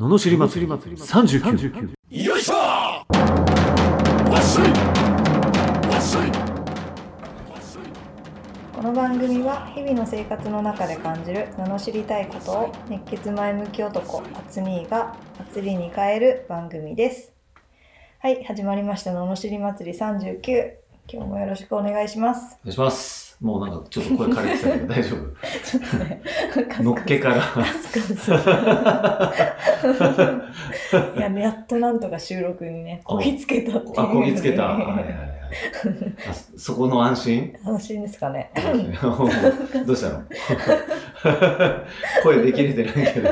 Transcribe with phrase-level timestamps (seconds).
[0.00, 0.72] ののしり祭り。
[0.72, 2.54] 39よいしょ！
[2.54, 4.70] わっしょい！
[5.92, 6.32] わっしょい！
[8.74, 15.14] この番組は日々の生活の中で感じる罵りたいことを熱血前向き男あつみーが
[15.52, 17.34] 祭りに変える番組です。
[18.20, 20.70] はい始まりました罵り祭り39
[21.12, 22.56] 今日もよろしくお願いします。
[22.62, 25.20] お願いしますもうなんかちょっと声枯れてたけど大丈夫？
[25.64, 26.22] ちょっとね
[26.82, 27.40] のっけから。
[27.40, 28.32] カスカス
[31.16, 34.64] いややっとなんとか収録にね こぎつけたっていうあこぎつけた。
[34.68, 35.30] はいはいはい。
[36.28, 37.52] あそこの安心？
[37.64, 38.50] 安心ですかね。
[39.86, 40.22] どうしたの？
[42.22, 43.30] 声できれてないけど。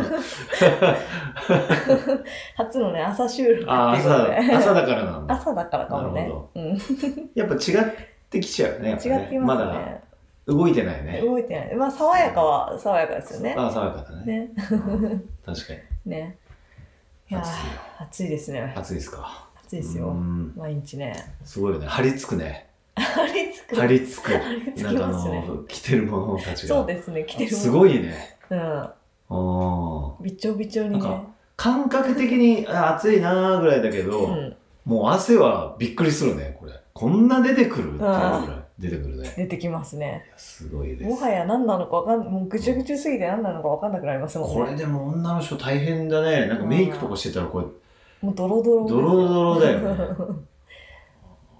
[2.57, 5.35] 初のね朝収録っていうあこと朝で朝だからなんだ。
[5.35, 6.23] 朝だからかもね。
[6.23, 6.79] なるほうん。
[7.35, 7.59] やっぱ違っ
[8.31, 10.09] てきちゃうね違っていますまねだ
[10.49, 11.21] 動いてないね。
[11.21, 11.75] 動いてない。
[11.77, 13.55] まあ爽やかは爽やかですよね。
[13.57, 14.25] あ爽やかだね。
[14.25, 14.51] ね。
[14.71, 15.29] うん。
[15.45, 15.81] 確かに。
[16.11, 16.39] ね。
[17.31, 18.73] いやー暑いですね。
[18.75, 19.47] 暑いですか。
[19.67, 20.09] 暑いですよ。
[20.09, 20.55] うん。
[20.57, 21.15] 毎日ね。
[21.45, 21.87] すごいよね。
[21.87, 22.67] 張り付くね。
[22.97, 23.77] 張り付く。
[23.77, 24.33] 張り付く。
[24.33, 24.95] 張り付
[25.69, 26.77] き着てるものたちが。
[26.77, 28.39] そうですね着てるすごいいね。
[28.49, 28.59] うん。
[28.59, 30.23] あー。
[30.23, 31.23] びちょびちょにね。
[31.57, 34.57] 感覚的にあ暑いなーぐらいだけど、うん。
[34.87, 39.35] もう汗はびっくりするねこれこんな出てくるってぐらい出てくるね。
[39.37, 40.25] 出てきますね。
[40.37, 41.09] すごいです。
[41.09, 44.55] もはや何なのかわかんもうぐちゅぐちゅすぎて何なのかわかんなくなりますもんね。
[44.55, 46.47] これでも女の人大変だね。
[46.47, 47.67] なんかメイクとかしてたらこれ
[48.21, 49.97] もうドロドロドロドロだよね。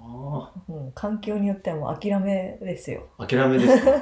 [0.03, 3.03] あうん、環境によってはもう諦めですよ。
[3.19, 3.93] ー諦めですか？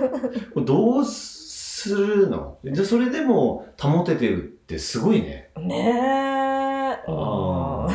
[0.64, 2.56] どうするの？
[2.64, 5.50] でそれでも保ててるってすごいね。
[5.58, 7.04] ねえ。
[7.08, 7.86] あ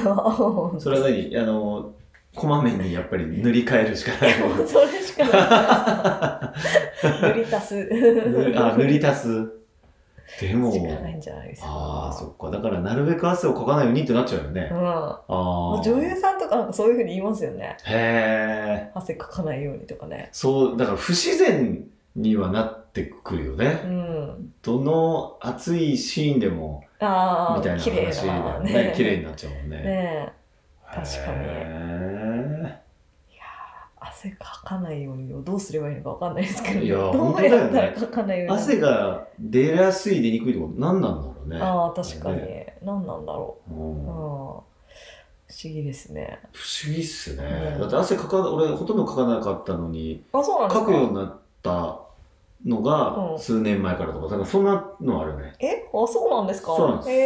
[0.73, 0.79] うん。
[0.79, 1.35] それは何？
[1.37, 1.91] あの
[2.35, 4.39] こまめにやっぱり塗り替えるしかない。
[4.39, 7.33] の それしかない。
[7.33, 7.75] 塗り足す。
[7.85, 9.51] 塗あ塗り足す。
[10.39, 11.67] でもしかないんじゃないですか。
[11.69, 12.49] ああそっか。
[12.49, 14.77] だからなるべく汗をかかないようにってなっちゃうよね、うん。
[14.77, 17.75] ああまあ、女優さんとかなんかそういうふうに言いますよね。
[17.85, 20.29] へえ汗かかないようにとかね。
[20.31, 24.53] そうだから不自然にはなってくるようね、ん。
[24.61, 28.93] どの暑いシーンでもあみたいなあ綺麗話だよなね。
[28.95, 29.77] 綺麗になっちゃうもんね。
[29.77, 30.41] ねえ。
[30.93, 31.45] 確かに。
[31.45, 32.20] へ
[34.11, 38.53] 汗かかないようにどうすればいいのかわかんないですけどいやどうやったらかかないように。
[38.53, 41.57] ー汗が出やすい出にくいと何なんだろうね。
[41.59, 42.77] ああ確かに、ね。
[42.83, 43.89] 何なんだろう、うん。
[43.89, 44.63] うん、不思
[45.63, 46.39] 議ですね。
[46.53, 47.43] 不思議っすね、
[47.75, 47.81] うん。
[47.81, 50.79] だって汗かか俺ほとんどかかなかったのにあそうなんか？
[50.81, 51.99] かくようになった
[52.65, 53.39] のがうん。
[53.39, 55.55] 数年前からとか、だからそんなのあるね。
[55.59, 55.87] え？
[55.93, 56.75] あそうなんですか？
[56.75, 57.09] そうなんです。
[57.09, 57.17] へえ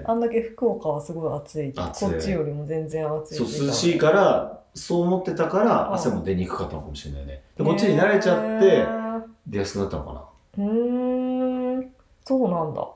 [0.00, 1.72] えあんだけ福岡はすごい暑い。
[1.76, 2.06] 暑い。
[2.08, 5.94] こっちよりも全然暑いそう涼しいからそう思ってたからうん。
[5.94, 7.42] 汗も出にくかったのかもしれないね。
[7.56, 8.86] でこっちに慣れちゃってへ
[9.46, 10.64] 出やすくなったのかな。
[10.64, 11.92] ーうーん。
[12.24, 12.88] そうなんだ。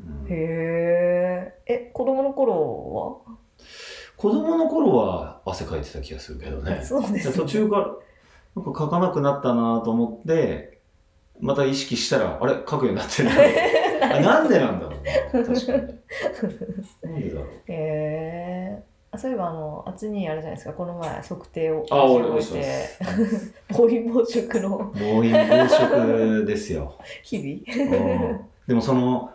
[0.00, 0.26] うん。
[0.28, 3.22] へええ子供の頃
[4.16, 6.82] 子供の頃は汗かいてた気がするけどは、ね。
[6.84, 7.86] そうです、ね、途中から
[8.56, 10.80] なんかかかなくなったなと思って
[11.40, 12.54] また意識したらあれ？
[12.56, 13.30] かくようになってる。
[14.02, 14.96] あなんでなんだろ
[15.34, 15.44] うな。
[15.46, 15.78] 確かに。
[17.02, 17.48] なんでだろう。
[17.68, 20.74] へえあそういえばあのあつにあれじゃないですか。
[20.74, 22.52] この前測定をあ、俺も終し。
[22.52, 22.88] て。
[23.76, 24.92] 暴飲暴食の。
[24.94, 26.94] 暴飲暴食ですよ。
[27.22, 27.92] 日々。
[27.92, 28.40] うん。
[28.66, 29.30] でもその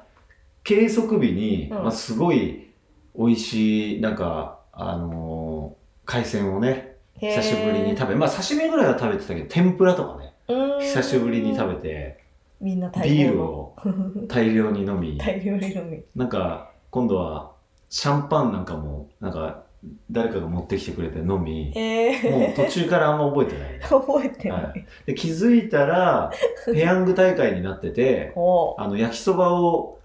[0.63, 1.83] 計測日に、うん。
[1.83, 2.71] まあ、すごい
[3.17, 10.33] 美味しいなんかあのー海鮮をね久しぶりに食べまあ刺身ぐらいは食べてたけど天ぷらとかね
[10.79, 12.23] 久しぶりに食べて
[12.61, 13.75] みんな大ビールを
[14.29, 15.17] 大量に飲み。
[15.17, 16.03] 大量に飲み。
[16.15, 17.51] なんか今度は
[17.89, 19.64] シャンパンなんかもなんか
[20.11, 23.79] 誰かが持ってきてくれて飲みえー、もう途中からあんま覚えてないね。
[23.87, 24.73] 覚えてない、は
[25.05, 26.31] で気づいたら
[26.71, 29.99] ペヤング大会になってておあの焼きそばを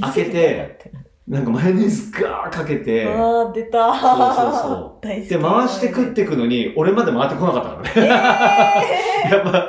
[0.00, 0.78] 開けて
[1.28, 3.92] なんかマヨネーズガーかけて、あー出た。
[3.92, 5.06] そうそうそう。
[5.28, 8.08] で、回して食っていくのに、俺まで回ってこなかったからね。
[9.26, 9.68] えやっぱ、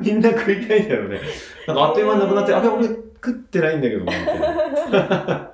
[0.00, 1.18] みんな食いたいんだろうね。
[1.66, 5.50] なんかあっという間になくなって、えーあれ、俺食ってないんだけどな、みたいな。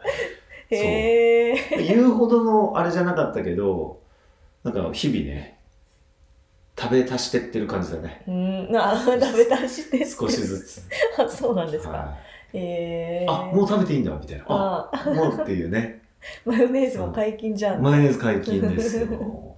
[0.71, 4.01] ー、へえ言うほどのあれじゃなかったけど、
[4.65, 5.59] なんか日々ね、
[6.79, 8.23] 食べ足してってる感じだね。
[8.27, 10.83] うんあ食べ足して少しずつ。
[11.19, 12.19] あそうなんですか、は
[12.53, 14.45] いえー、あ、もう食べていいんだ、みたいな。
[14.49, 16.01] あ、あもうっていうね。
[16.45, 19.07] マヨネーズも解禁じゃん、マヨネーズ解禁ですよ。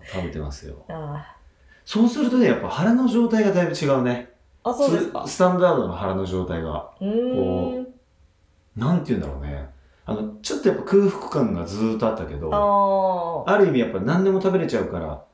[0.04, 0.76] 食べてますよ。
[0.88, 1.36] あ
[1.84, 4.30] そうするとね、やっぱ腹の状態がだいぶ違うね。
[4.64, 6.90] あそうですかススタンダードの腹の状態が。
[7.00, 7.88] うーん
[8.76, 9.68] なんて言うんだろうね。
[10.04, 15.24] あの、ちょっとやっぱ空腹感がずーっとあったけど、あある意味やっぱ何でも食べれちゃうから、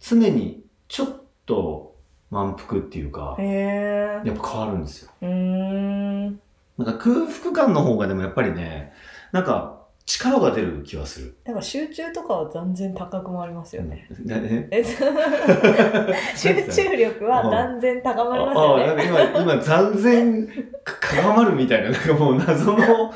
[0.00, 1.94] 常にちょっと
[2.30, 5.10] 満腹っていうかやっぱ変わるんですよ。
[5.22, 6.40] うーん。
[6.78, 8.92] なんか空腹感の方がでもやっぱりね、
[9.32, 9.77] なんか
[10.10, 11.34] 力が出る気はする。
[11.44, 14.08] なんか集中とかは断然高くもありますよね。
[14.24, 14.66] なえ？
[14.70, 14.82] え？
[16.34, 19.02] 集中力は断然高まりますあよあ、なんね。
[19.06, 20.46] か今、今、残然
[20.82, 22.78] か高まるみたいな、なんかもう謎の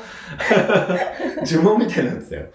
[1.43, 2.45] 呪文みたいになってたよ。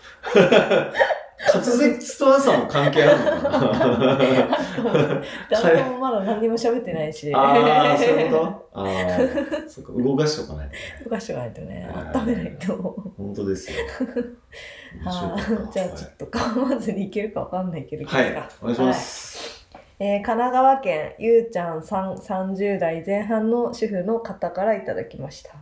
[1.55, 8.69] 滑舌と朝も関係あるのかな誰もまだ何にも喋ってないし、 ああ、そういうこと？
[8.75, 11.05] ああ、そっか、動かしとかないと。
[11.05, 12.75] 動かしておかないとねはい、温めないと。
[13.17, 13.79] 本当ですよ。
[15.05, 18.31] はじゃあちょっと噛まずにいけるかわかんないけど、はい
[18.61, 19.67] お願いします。
[20.01, 25.55] えー神奈川県ゆうちゃんさん30代前半の主婦の方からいただきました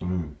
[0.00, 0.36] うん。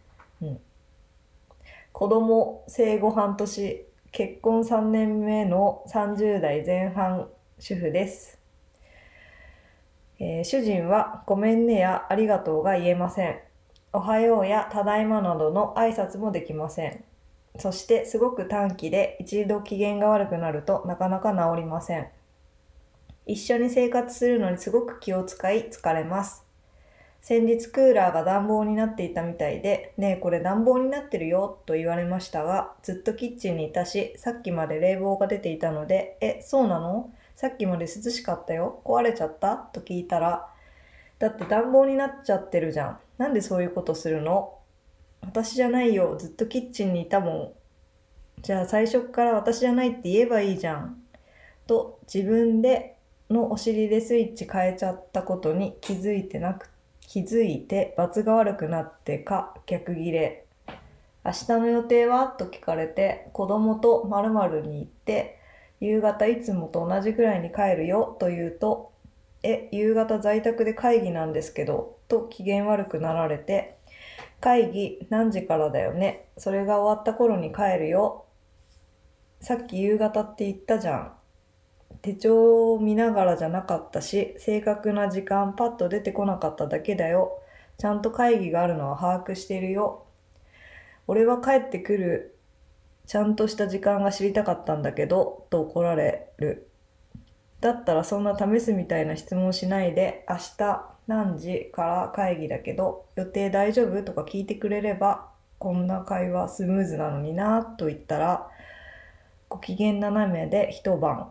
[1.92, 7.28] 子供生後半年結婚3年目の30代前半
[7.58, 8.38] 主婦です、
[10.20, 13.40] えー主人は「ごめんね」や「ありがとう」が言えません。
[13.92, 17.02] おはようやただいまなどの挨拶もできません。
[17.58, 22.06] そしてすごく短気で一度機嫌が悪くなるとなかなか治りません。
[23.26, 26.43] 一緒に生活するのにすごく気を使い疲れます。
[27.24, 37.10] 先日クーラーが暖房になっていたみたいで「ねえこれ暖房になってるよ」と言われましたがずっとキッチンにいたしさっきまで冷房が出ていたので「えそうなの？
[37.34, 38.82] さっきまで涼しかったよ。
[38.84, 40.46] 壊れちゃった?」と聞いたら
[41.18, 43.00] 「だって暖房になっちゃってるじゃん。
[43.16, 44.58] なんでそういうことするの？
[45.22, 46.16] 私じゃないよ。
[46.18, 47.52] ずっとキッチンにいたもん。
[48.42, 51.02] じゃあ最初っから私じゃないって言えばいいじゃん」
[51.66, 52.98] と自分で
[53.30, 56.73] のお尻でスイッチ変えちゃったことに気づいてなくて。
[57.14, 60.46] 気づいて罰が悪くなってか逆ギレ。
[61.24, 62.26] 明日の予定は？
[62.26, 65.38] と聞かれて子供と〇〇に行って
[65.78, 68.16] 夕方いつもと同じくらいに帰るよ。
[68.18, 68.90] と言うと
[69.44, 73.78] え夕方在宅で会議なんですけどと機嫌悪くなられて
[74.40, 76.26] 会議何時からだよね？
[76.36, 78.24] それが終わった頃に帰るよ。
[79.40, 81.12] さっき夕方って言ったじゃん。
[82.04, 87.40] 手帳を見ながらじゃなかったし正確な時間パッと出てこなかっただけだよ。
[87.78, 90.04] ちゃんと会議があるのは把握してるよ。
[91.06, 92.36] 俺は帰ってくる
[93.06, 96.68] ちゃんとした時間が知りたかったんだけどと怒られる。
[97.62, 108.50] だったらそんな試すみたいな質問しないで明日何時から会議だけど予定大丈夫とか聞いてくれればこんな会話スムーズなのになと言ったら
[109.48, 111.30] ご機嫌斜めで一晩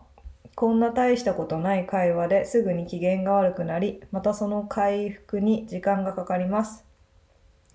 [0.56, 6.86] こんな大したことない会話ですぐに機嫌が悪くなり、またその回復に時間がかかります。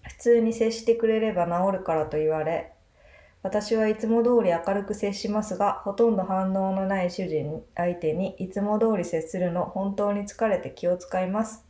[0.02, 2.72] 普通に接してくれれば治るからと言われ、
[3.42, 11.64] 私はいつも通り明るく接しますが、ほとんど反応のない主人相手にいつも通り接するの本当に疲れて気を使います。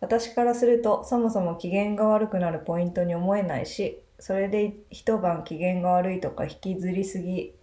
[0.00, 7.54] 私からするとそもそも機嫌が悪くなるポイントに思えないし、それで一晩機嫌が悪いとか引きずりすぎ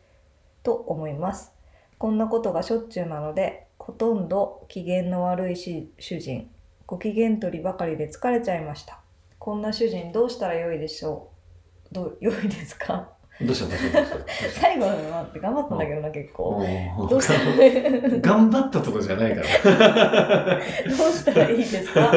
[0.64, 1.54] と思います。
[2.02, 6.50] こんなことがしょっちゅうなので、ほとんど機嫌の悪いし主人、
[6.88, 9.02] ご機嫌取りばかりで疲れちゃいました。
[9.38, 11.30] こんな主人どうしたらよいでしょ
[11.92, 11.94] う？
[11.94, 13.08] どう 良いですか？
[13.40, 16.64] どうしたどうした最後まで待って頑張ったんだけどな、結構。
[17.08, 18.10] どうした？
[18.10, 20.58] ど 頑張ったとこじゃないから。
[20.60, 22.12] うしたらいいですか？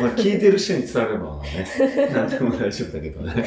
[0.00, 3.44] まあ聞いてる人に伝わればね、 何でも大丈夫だけどね。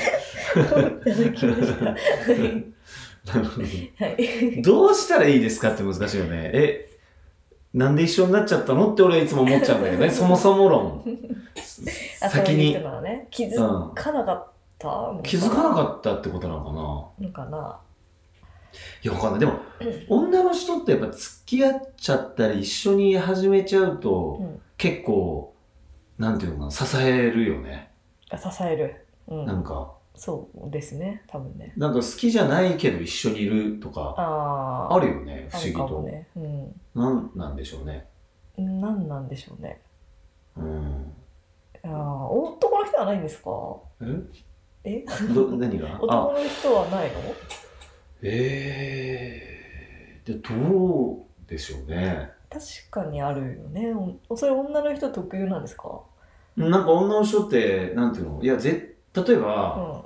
[4.61, 6.51] どうしたらいいですかって難しいよね。
[6.53, 6.89] え、
[7.73, 10.09] なんで一緒になっちゃったのって俺はいつも思っちゃうんだけどね。
[10.11, 11.03] そもそも論。
[12.21, 12.77] あ、先に。
[13.29, 14.47] 気づかなかっ
[14.79, 17.31] たの気づかなっかったってことなのかな？
[17.31, 17.79] かな？
[19.03, 19.39] いや、わかんない。
[19.41, 19.59] でも、
[20.07, 25.50] 女の人ってやっぱ付き合っちゃったり一緒に始めちゃうと、うん結構、
[26.21, 27.91] なんていうのかな、支えるよね。
[28.29, 29.05] あ支える。
[29.27, 29.45] うん。
[29.45, 31.73] なんか、そうですね、多分ね。
[31.77, 34.95] なんか好きじゃないけど一緒にいるとか、ああ。
[34.95, 36.01] あるよね、不あ思議と。
[36.03, 36.27] ね。
[36.35, 36.81] うん。
[36.95, 38.07] なんなんでしょうね。
[38.57, 39.81] 何なんでしょうね。
[40.57, 41.13] うん。
[41.83, 43.49] ああ、男の人はないんですか？
[44.01, 44.21] え？
[44.83, 45.05] え？
[45.33, 45.87] ど何が？
[46.01, 47.15] 男 あ、の人はないの？
[48.23, 52.29] えー、で、どうでしょうね。
[52.49, 53.93] 確かにあるよね。
[54.29, 56.01] おそれ女の人特有なんですか？
[56.57, 58.39] なんか女の人って、なんていうの？
[58.43, 60.03] いや、ぜ例えうば、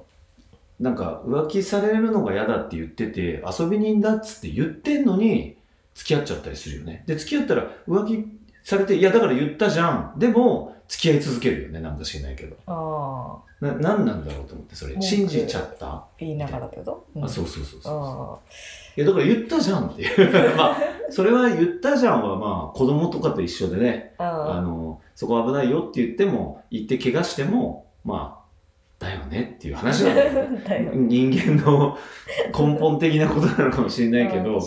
[0.80, 0.84] ん。
[0.84, 5.56] なんか浮気されるのが嫌だって言ってて遊び人だっつって言ってんのに
[5.94, 7.04] 付き合っちゃったりするよね。
[7.08, 8.26] で付き合ったら浮気
[8.62, 10.20] されていやだから言ったじゃん。
[10.20, 12.58] でも付き合い続けるよね、なんか知んないけど。
[12.68, 15.02] あな、なんなんだろうと思って、それ。
[15.02, 17.94] 信じちゃった、あ言いながらってこと、あ、そうそうそうそう。
[17.94, 18.38] あ
[18.96, 20.56] いや、だから言ったじゃんっていう。
[20.58, 20.78] まあ、
[21.10, 28.46] それは言ったじゃんは、まあ、子供とかと一緒でね、あの、そこ危ないよって言っても、言って怪我しても、まあ、
[29.00, 30.64] だよねっていう話なん だよね。
[30.66, 31.98] だよ人間の
[32.58, 34.60] 根本的なことなのかもしれないけど。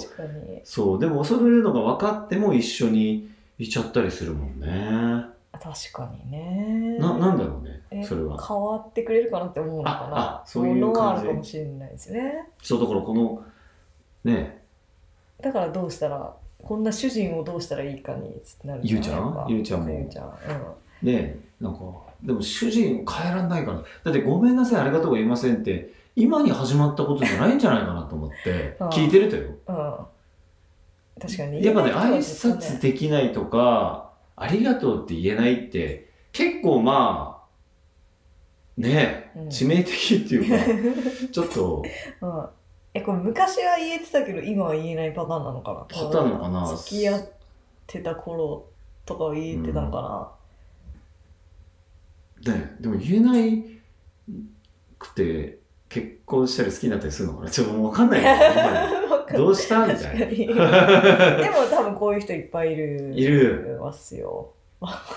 [0.64, 5.26] そう、でもそういうのが分かっても一緒にいちゃったりするもんね。
[5.52, 6.96] 確かにね。
[6.98, 8.42] な、なんだろうね、えそれは。
[8.42, 9.96] 変わってくれるかなって思うのかな。
[9.96, 12.48] ああそういうものはあるかもしれないですね。
[12.62, 13.42] そう、だからこの、
[14.24, 14.62] ね、
[15.40, 19.46] だからどうしたらこんな主人をどうしたらいいかになるゆうちゃん？
[19.48, 19.90] ゆうちゃんも。
[19.90, 20.36] ゆうちゃん、
[21.02, 21.80] ね、なんか、
[22.22, 29.54] でも主人変えらんないから、だってごめんなさい、ありがとうございませんって、今に始まったことじゃないんじゃないかなと思って聞いてるとよ。
[29.68, 29.94] うんうん。
[31.20, 31.64] 確かに。
[31.64, 37.44] やっぱね、挨拶できないとか、ありがとうって言えないって、結構ま
[38.76, 39.48] あ、ねうん。
[39.48, 41.82] 致命的っていうか、 ちょっと、
[42.20, 42.44] うん
[42.98, 47.28] えこれ昔は言えてたけど今は言えないパターンなのかなパターンなのかな付き合っ
[47.86, 48.66] てた頃
[49.06, 50.38] とかは言えてたのか
[52.46, 53.64] ね、でも言えない
[54.98, 60.46] くて、結婚したり好きになったりするのかなちょっとわかんない な、けどうしたみたいに。
[60.54, 61.36] な。
[61.36, 63.12] でも多分こういう人いっぱいいる。
[63.14, 63.78] いる。
[63.80, 64.50] ますよ。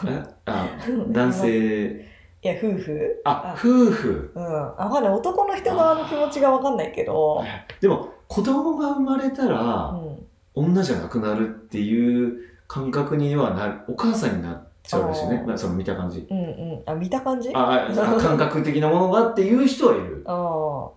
[0.08, 0.24] え？
[0.46, 0.70] あ、
[1.10, 2.06] 男性、
[2.44, 3.22] いや夫婦。
[3.24, 4.32] ああ、夫婦。
[4.36, 4.44] うん。
[4.82, 7.44] あまだ男の人側の気持ちが分かんないけど、
[7.80, 10.18] でも、子供が生まれたうら、ん、
[10.56, 15.44] 女じゃなくなるっていう感覚にはなる、お母さんになっちゃうらしいね。
[15.46, 16.26] まあその見た感じ。
[16.30, 16.84] うんうん。
[16.86, 17.52] あ見た感じ？
[17.54, 20.24] あああ、 感覚的なものがっていう人はいる。
[20.26, 20.90] あ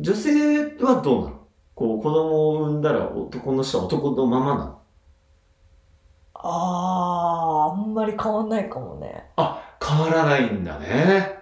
[0.00, 1.38] 女性はどうなの？
[1.74, 4.78] こう、子供を産んだら男の人は男のままなの？
[6.34, 9.27] あーあんまり変わんないかもね
[9.88, 11.38] 変わらないんだね。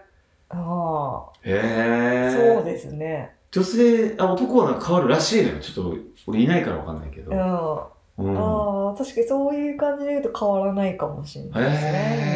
[0.49, 2.55] あへあ、え。
[2.57, 5.61] そうですね女性、あ、男はなんか変わるらしいのよ。
[5.61, 7.41] ちょっと、俺いないからわかんないけどうん。
[7.41, 7.89] あ
[8.19, 8.91] うん。
[8.91, 11.91] あ確かにそういう感じで言うと変わらないかもしれないですね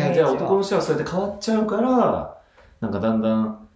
[0.07, 0.15] へえ。
[0.15, 2.39] じゃあ男の人はそうやって変わっちゃうから、
[2.81, 3.69] なんかだんだん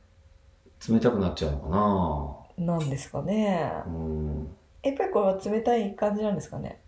[0.89, 4.49] 冷たくなっちゃうのなんですかねかなうん。
[4.83, 6.81] やっぱりこれは冷たい感じなんですかね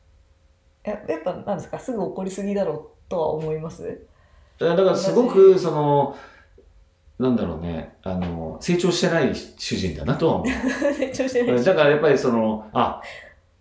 [0.85, 1.79] ややっぱなんですか？
[1.79, 4.07] すぐ怒りすぎだろうとは思います？
[4.59, 6.17] だからすごく、その、
[7.19, 10.47] なんだろうね、あの、成長してない主人だなとは思う。
[10.95, 13.01] 成長してないしだからやっぱりその、あ、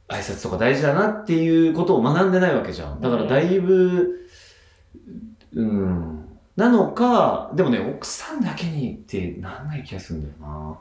[0.08, 3.02] 挨拶とか大事だなっていうことを学んでないわけじゃん。
[3.02, 4.28] だからだいぶ、
[5.54, 6.26] うん、
[6.58, 10.78] なのか、でもね、奥さんだけにってなんない気がするんだよな。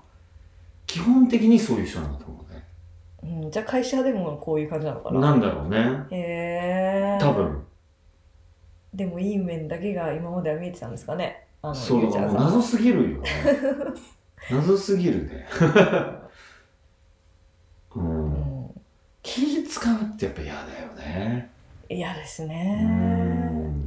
[0.87, 2.65] 基本的にそういう人なんだと思うね。
[3.45, 6.07] うん、じゃあ会社でもこういう感じなのかななんだろうね。
[6.11, 7.65] へえ多分。
[8.95, 13.31] でもいい面だけが今までは見えてたんですかねあのそう、ゆだからもう謎すぎるよね。
[14.51, 15.47] 謎すぎるね。
[17.97, 18.01] う。
[18.01, 18.71] うんん
[19.23, 21.51] 気使うってやっぱ嫌だよね。
[21.89, 23.84] 嫌ですうねん。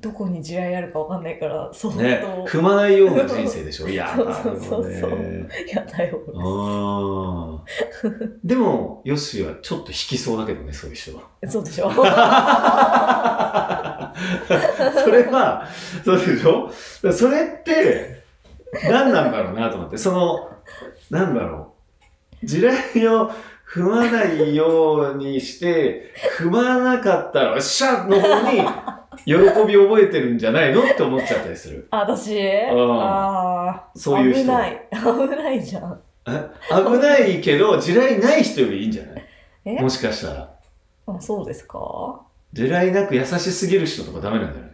[0.00, 3.88] どこに地雷あるかわかんないから相当、ね、踏まないような人生でしょ？
[3.90, 4.90] いや、そうそうそうそう。
[4.90, 5.48] なるほどね。
[5.70, 8.30] 嫌だよあー。
[8.42, 11.22] でも、ヨッシーはちょっと引きそうだけどね、そういう人は。
[11.48, 11.90] そうでしょ。
[15.04, 15.66] それは、
[16.04, 16.70] そうでしょ？
[17.12, 18.22] それって、
[18.88, 20.48] 何なんだろうなと思って、その、
[21.10, 21.74] なんだろ
[22.42, 22.46] う。
[22.46, 23.30] 地雷を
[23.74, 28.62] 踏まないようにして、踏まなかったら、しゃの方に、
[29.24, 29.32] 喜
[29.66, 31.86] びを覚えてるんじゃないのって思っちゃったりする。
[31.90, 32.70] あ 私ん。
[32.70, 34.42] ああそういう人。
[34.42, 34.88] 危ない。
[34.92, 36.00] 危ないじゃん。
[36.26, 36.32] え？
[36.70, 39.24] 危ないけど、地雷ない人よりいいんじゃない？
[39.64, 39.72] え？
[39.80, 40.50] もしかしたら。
[41.06, 42.20] あそうですか？
[42.52, 44.70] 地雷なく優しすぎる人とかダメなんじゃない？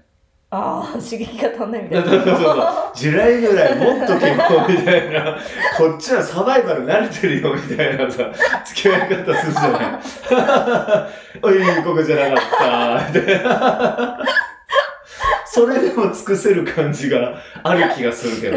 [0.59, 5.37] ああ刺激が足んないみたそいうなそうそう地雷ぐらいもっと結構みたいな、
[5.77, 8.33] こっちはサバイバル慣れてるよみたいなさ、
[8.65, 11.41] 付き合い方するじゃない。
[11.43, 14.19] おい、ここじゃなかった、みたいな。
[15.45, 18.57] それでも尽くせる感じがある気がするけど。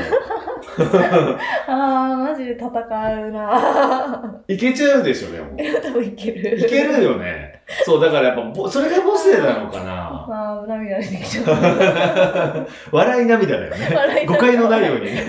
[1.68, 5.60] ああマジで戦うないけちゃうでしょ、でも。
[5.60, 7.49] いや多分いけるいけるよね。
[7.86, 9.92] そう、だからやっぱぼ、それが母性なのかな。
[10.28, 13.92] ああ涙出てきちゃった 笑い涙だよね。
[13.96, 15.26] 笑い涙誤解のないようにね。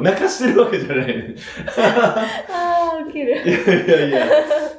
[0.00, 1.34] 泣かしてるわけじゃないね。
[1.76, 4.26] ああウケるいやいやいや、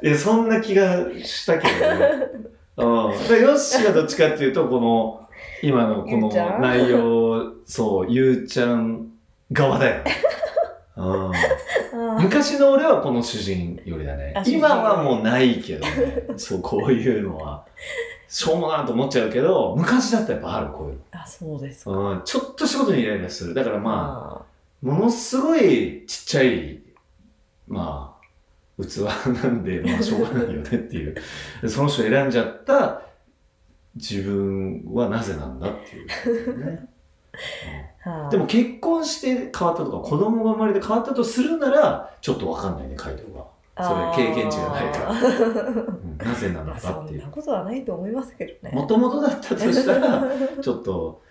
[0.02, 2.32] いや、そんな気がしたけどね。
[2.78, 3.12] うん。
[3.12, 5.22] だからヨッシーはどっちかっていうと、この、
[5.62, 6.30] 今のこの
[6.60, 9.08] 内容、そう、ゆうちゃん
[9.52, 10.02] 側だよ。
[12.22, 14.34] 昔の俺はこの主人よりだね。
[14.46, 16.26] 今はもうないけどね。
[16.38, 17.66] そう、こういうのは。
[18.32, 23.54] しょうもなと思っちゃうけど昔だったらやっぱあるこういうあそうですか、の、うん、ちょっとしたことにイライラする。
[23.54, 24.46] だからまああ
[24.82, 26.80] ものすごいちっちゃい
[27.68, 28.18] ま
[28.80, 29.00] あ器
[29.44, 31.16] なんでまあしょうがないよねっていう。
[31.62, 33.02] でその人選んじゃった
[33.96, 36.88] 自分はなぜなんだっていう、ね
[38.32, 43.46] でも結婚して変わったとか子供が生まれて変わったとするならちょっとわかんないね回答が。
[43.84, 47.22] それ経験値がないから、なぜなのまあかっていう。
[47.22, 48.76] そんなことはないと思いますけどね。
[48.76, 50.26] もともとだったとしたら
[50.62, 51.22] ちょっと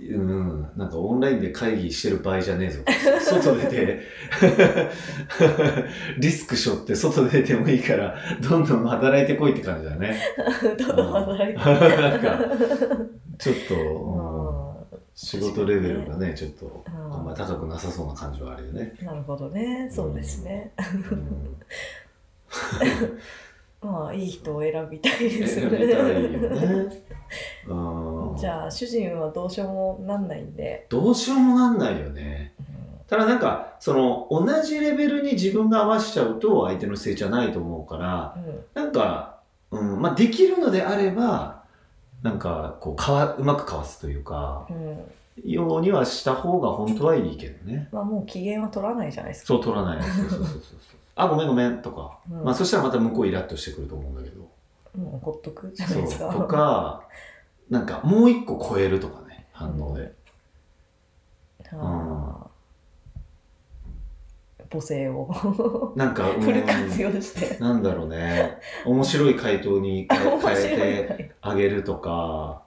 [0.00, 0.68] うん。
[0.76, 2.82] なんかオンラインで会議してる場合じゃねえぞ。
[3.20, 4.00] 外出て。
[6.18, 10.16] リスク背負って外出てもいいからどんどん働いてこいって感じだね。
[10.78, 11.54] どんどん働いて。
[11.54, 12.38] なんか
[13.38, 14.45] ちょっと、うんうん
[15.16, 17.14] 仕事レベルがねちょっとうん。
[17.14, 19.88] あんまり高くなさそうな感じはあるよね、なるほどね。
[19.90, 20.72] そうですね、
[21.10, 21.56] うん。
[23.80, 27.02] まあいい人を選びたいです選びたいよね。
[27.66, 28.36] うん。
[28.36, 32.52] じゃあ主人はどうしようもなんないんで、どうしようもなんないよね。
[33.08, 38.64] ただなんか、その、同じレベルに自分が合わせちゃうと相手のせいじゃないと思うから、うん。
[38.74, 39.38] なんか、
[39.70, 41.55] うん、まあできるのであれば、
[42.22, 44.98] なんか、こう、かわ、うまくかわすというか、うん
[45.44, 47.88] ようにはした方が本当はいいけどね。
[47.92, 50.02] まあもう機嫌は取らないじゃないですかそう取らない。
[50.02, 50.60] そうそうそうそう。
[51.14, 52.18] あ、ごめんごめんとか。
[52.30, 54.40] うんまあそしたらまた向こうイラッとしてくると思うんだけど。
[54.96, 57.02] もう怒っとくじゃないそうですかとか、
[57.68, 60.14] なんかもう一個超えるとかね、反応で。
[61.72, 62.45] ああ
[64.70, 65.92] 母性を。
[65.96, 66.40] なんか、うん。
[66.40, 67.58] フル活用して。
[67.58, 68.58] なんだろうね。
[68.84, 72.62] 面白い回答に 変えてねあげるとか、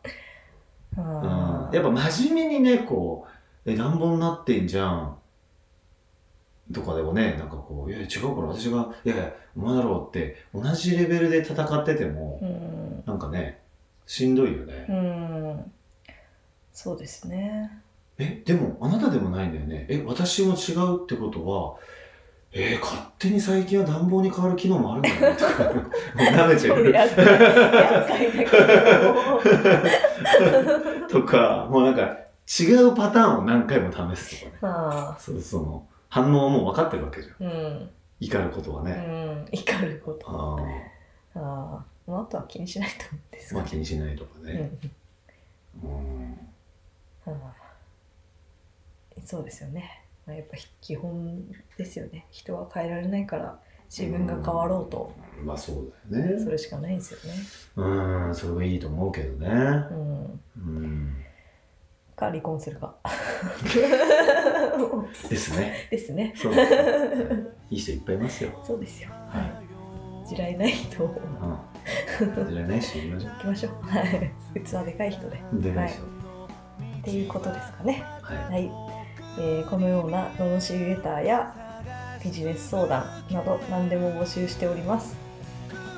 [0.97, 3.27] うん、あやっぱ真面目にね、こ
[3.65, 5.17] う、え、乱暴になってんじゃん。
[6.71, 13.03] とかでもね、なんかこう、いや違うから私が、いやいや、お前だろうって、同じレベルで戦っててもう、ん。
[13.05, 13.59] なんかね、
[14.05, 14.85] しんどいよね。
[14.89, 15.71] うん。
[16.71, 17.81] そうですね
[18.19, 19.85] え、でも、あなたでもないんだよね。
[19.89, 21.75] え、私も違うってことは、
[22.51, 25.83] えー勝手に最近は暖房に変わる機能もあるんだよねとか、もう
[26.25, 26.83] 舐めちゃう。
[26.89, 28.45] やっかい厄介だけ
[31.07, 32.17] どとか、もうなんか、
[32.59, 34.57] 違うパターンを何回も試すとかね。
[34.61, 37.47] ああそう、その、反応はもう分かってるわけじゃん。
[37.47, 37.89] うん
[38.21, 38.91] 怒ることはうね。
[38.93, 40.27] ん怒ること
[41.35, 41.85] ああ、
[42.21, 44.53] あとは気にしないと思うんですがまあ気にしないとかうね。
[44.53, 46.37] んうん。
[47.27, 47.33] ああ
[49.25, 51.43] そうですよね、まあ、やっぱ基本
[51.77, 55.45] ですよね人は変えられないから自分が変わろうとうん。
[55.45, 56.43] まあそうだよね。
[56.43, 57.39] それしかないんですよね
[57.75, 59.47] うん、それはいいと思うけどね。
[59.47, 61.15] うんうん。
[62.15, 62.95] か離婚するか
[65.29, 65.87] ですね。
[65.89, 66.67] ですねそうね。
[67.71, 68.51] いい人いっぱいいますよ。
[68.63, 70.27] そうですよはい。
[70.27, 72.51] 地雷ない人をうん。
[72.51, 75.61] じゃあね、していきましょ行きましょうはい器でかい人でう。
[75.61, 76.03] でかい人。
[76.03, 78.37] っていうことですかねはい。
[78.37, 78.71] はい、
[79.37, 81.53] えーこのような罵りレターや
[82.23, 85.15] ビジネス相談など何でも募集しております、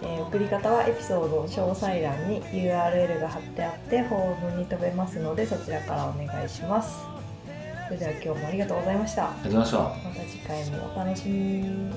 [0.03, 6.97] えー送り方はエピソードの詳細欄に URL が貼ってあってフォームに飛べますのでそちらからお願いします。
[7.87, 9.25] それでは今日もありがとうございました。
[9.25, 10.09] ありがとうございました。
[10.09, 11.91] また次回もお楽しみに